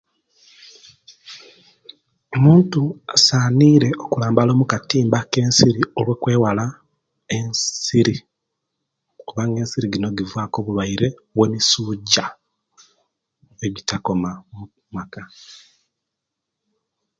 Omuntu 2.35 2.81
asaanire 3.15 3.89
okulambala 4.03 4.49
omukatimba 4.53 5.15
ak'ensiri 5.23 5.81
olwekwewala 5.99 6.65
ensiri 7.37 8.15
kubanga 9.27 9.57
ensiri 9.63 9.85
jino 9.93 10.09
jivaku 10.17 10.55
obulwaire 10.59 11.07
bomisujja 11.35 12.25
ejjitakoma 13.65 14.31
omumaka. 14.59 15.21